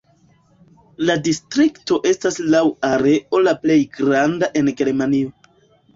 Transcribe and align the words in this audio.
La 1.09 1.15
distrikto 1.27 1.99
estas 2.11 2.41
laŭ 2.55 2.63
areo 2.89 3.43
la 3.49 3.53
plej 3.67 3.79
granda 3.99 4.51
en 4.63 4.73
Germanio. 4.81 5.35